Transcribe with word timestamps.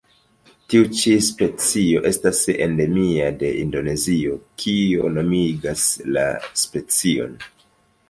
Tiu 0.73 0.87
ĉi 1.01 1.11
specio 1.25 2.01
estas 2.11 2.41
endemia 2.67 3.29
de 3.43 3.53
Indonezio, 3.61 4.41
kio 4.65 5.15
nomigas 5.21 5.89
la 6.19 6.29
specion. 6.67 7.43